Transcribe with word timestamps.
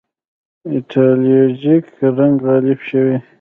ایدیالوژیک 0.69 1.85
رنګ 2.17 2.35
غالب 2.45 2.79
شوی. 2.87 3.15